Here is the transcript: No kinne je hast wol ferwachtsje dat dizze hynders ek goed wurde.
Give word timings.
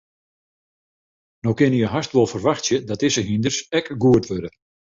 No 1.43 1.51
kinne 1.57 1.77
je 1.81 1.87
hast 1.93 2.13
wol 2.15 2.31
ferwachtsje 2.31 2.77
dat 2.87 3.01
dizze 3.01 3.23
hynders 3.29 3.59
ek 3.79 3.85
goed 4.03 4.25
wurde. 4.31 4.49